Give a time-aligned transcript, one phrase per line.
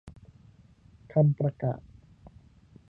[1.13, 1.81] คำประกาศ